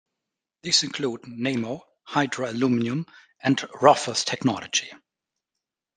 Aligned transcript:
These 0.63 0.81
include 0.81 1.21
Nammo, 1.27 1.81
Hydro 2.05 2.49
Aluminium 2.49 3.05
and 3.39 3.55
Raufoss 3.79 4.25
Technology. 4.25 4.91